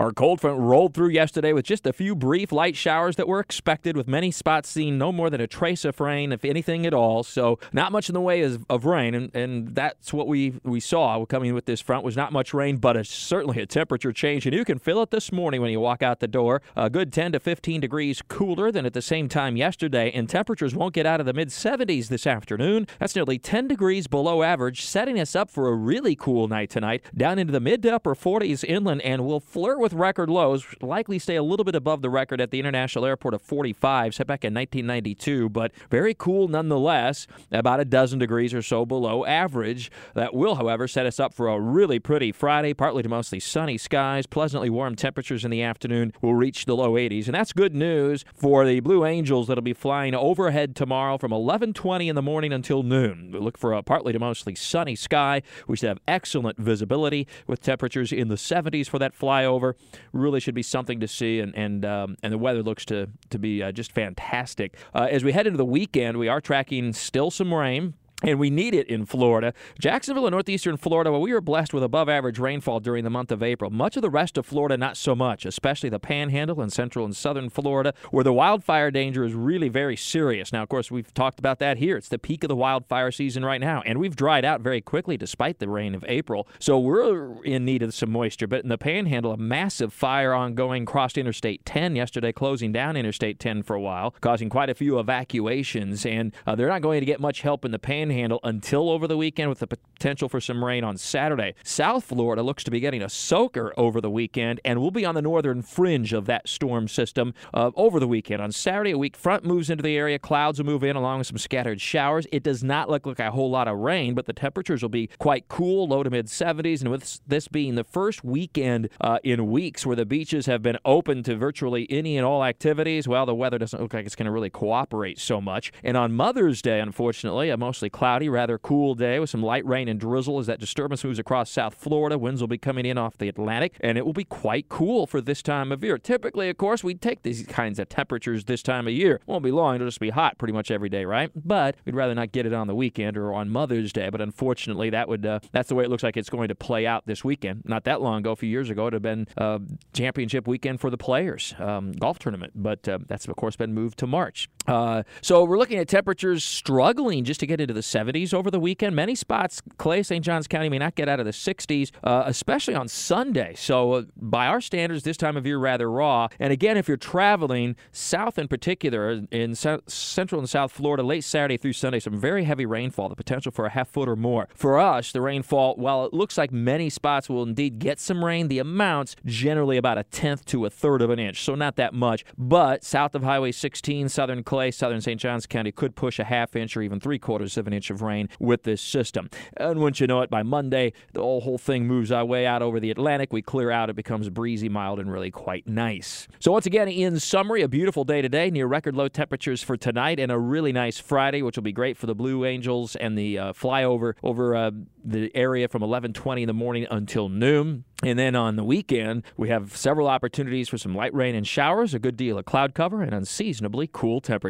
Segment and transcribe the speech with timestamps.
[0.00, 3.38] Our cold front rolled through yesterday with just a few brief light showers that were
[3.38, 6.94] expected, with many spots seeing no more than a trace of rain, if anything at
[6.94, 7.22] all.
[7.22, 10.80] So not much in the way of, of rain, and, and that's what we we
[10.80, 14.46] saw coming with this front was not much rain, but it's certainly a temperature change,
[14.46, 16.62] and you can feel it this morning when you walk out the door.
[16.76, 20.74] A good 10 to 15 degrees cooler than at the same time yesterday, and temperatures
[20.74, 22.86] won't get out of the mid 70s this afternoon.
[22.98, 27.02] That's nearly 10 degrees below average, setting us up for a really cool night tonight,
[27.14, 31.18] down into the mid to upper 40s inland, and we'll flirt with record lows, likely
[31.18, 34.44] stay a little bit above the record at the International Airport of 45, set back
[34.44, 39.90] in 1992, but very cool nonetheless, about a dozen degrees or so below average.
[40.14, 43.78] That will, however, set us up for a really pretty Friday, partly to mostly sunny
[43.78, 47.74] skies, pleasantly warm temperatures in the afternoon will reach the low 80s, and that's good
[47.74, 52.52] news for the Blue Angels that'll be flying overhead tomorrow from 11:20 in the morning
[52.52, 53.30] until noon.
[53.32, 55.42] We look for a partly to mostly sunny sky.
[55.66, 59.74] We should have excellent visibility with temperatures in the 70s for that flyover
[60.12, 63.38] really should be something to see, and and um, and the weather looks to to
[63.38, 64.76] be uh, just fantastic.
[64.94, 67.94] Uh, as we head into the weekend, we are tracking still some rain.
[68.22, 69.54] And we need it in Florida.
[69.78, 73.32] Jacksonville and northeastern Florida, well, we were blessed with above average rainfall during the month
[73.32, 73.70] of April.
[73.70, 77.16] Much of the rest of Florida, not so much, especially the panhandle and central and
[77.16, 80.52] southern Florida, where the wildfire danger is really very serious.
[80.52, 81.96] Now, of course, we've talked about that here.
[81.96, 85.16] It's the peak of the wildfire season right now, and we've dried out very quickly
[85.16, 86.46] despite the rain of April.
[86.58, 88.46] So we're in need of some moisture.
[88.46, 93.38] But in the panhandle, a massive fire ongoing crossed Interstate 10 yesterday, closing down Interstate
[93.38, 96.04] 10 for a while, causing quite a few evacuations.
[96.04, 99.16] And uh, they're not going to get much help in the panhandle until over the
[99.16, 101.54] weekend with the potential for some rain on Saturday.
[101.62, 105.14] South Florida looks to be getting a soaker over the weekend, and we'll be on
[105.14, 108.42] the northern fringe of that storm system uh, over the weekend.
[108.42, 110.18] On Saturday, a weak front moves into the area.
[110.18, 112.26] Clouds will move in along with some scattered showers.
[112.32, 115.08] It does not look like a whole lot of rain, but the temperatures will be
[115.18, 116.80] quite cool, low to mid 70s.
[116.80, 120.78] And with this being the first weekend uh, in weeks where the beaches have been
[120.84, 124.26] open to virtually any and all activities, well, the weather doesn't look like it's going
[124.26, 125.72] to really cooperate so much.
[125.84, 129.86] And on Mother's Day, unfortunately, a mostly cloudy, rather cool day with some light rain
[129.86, 132.16] and drizzle as that disturbance moves across South Florida.
[132.16, 135.20] Winds will be coming in off the Atlantic, and it will be quite cool for
[135.20, 135.98] this time of year.
[135.98, 139.20] Typically, of course, we take these kinds of temperatures this time of year.
[139.26, 141.30] Won't be long; it'll just be hot pretty much every day, right?
[141.34, 144.08] But we'd rather not get it on the weekend or on Mother's Day.
[144.08, 146.86] But unfortunately, that would uh, that's the way it looks like it's going to play
[146.86, 147.64] out this weekend.
[147.66, 149.58] Not that long ago, a few years ago, it had been uh,
[149.92, 153.98] championship weekend for the players um, golf tournament, but uh, that's of course been moved
[153.98, 154.48] to March.
[154.70, 158.60] Uh, so we're looking at temperatures struggling just to get into the 70s over the
[158.60, 158.94] weekend.
[158.94, 160.24] Many spots, Clay, St.
[160.24, 163.54] Johns County may not get out of the 60s, uh, especially on Sunday.
[163.56, 166.28] So uh, by our standards, this time of year rather raw.
[166.38, 171.56] And again, if you're traveling south in particular, in central and south Florida, late Saturday
[171.56, 174.48] through Sunday, some very heavy rainfall, the potential for a half foot or more.
[174.54, 178.46] For us, the rainfall, while it looks like many spots will indeed get some rain,
[178.46, 181.92] the amounts generally about a tenth to a third of an inch, so not that
[181.92, 182.24] much.
[182.38, 185.18] But south of Highway 16, southern Clay, southern St.
[185.18, 188.02] Johns County could push a half inch or even three quarters of an inch of
[188.02, 189.30] rain with this system.
[189.56, 192.78] And once you know it, by Monday, the whole thing moves our way out over
[192.78, 193.32] the Atlantic.
[193.32, 196.28] We clear out, it becomes breezy, mild, and really quite nice.
[196.38, 200.20] So, once again, in summary, a beautiful day today, near record low temperatures for tonight,
[200.20, 203.38] and a really nice Friday, which will be great for the Blue Angels and the
[203.38, 204.70] uh, flyover over uh,
[205.04, 207.84] the area from 11:20 in the morning until noon.
[208.02, 211.92] And then on the weekend, we have several opportunities for some light rain and showers,
[211.92, 214.49] a good deal of cloud cover, and unseasonably cool temperatures.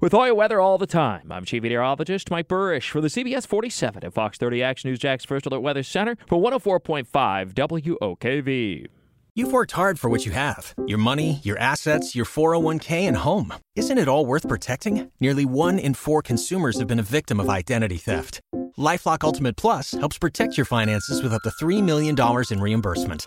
[0.00, 3.46] With all your weather all the time, I'm Chief Meteorologist Mike Buresh for the CBS
[3.46, 8.86] 47 and Fox 30 Action News Jax First Alert Weather Center for 104.5 WOKV.
[9.34, 13.54] You've worked hard for what you have your money, your assets, your 401k, and home.
[13.76, 15.10] Isn't it all worth protecting?
[15.20, 18.40] Nearly one in four consumers have been a victim of identity theft.
[18.76, 22.16] LifeLock Ultimate Plus helps protect your finances with up to $3 million
[22.50, 23.26] in reimbursement.